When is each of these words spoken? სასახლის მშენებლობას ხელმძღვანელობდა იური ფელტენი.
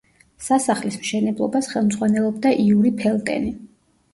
სასახლის 0.45 0.97
მშენებლობას 1.01 1.69
ხელმძღვანელობდა 1.73 2.55
იური 2.65 2.93
ფელტენი. 3.03 3.53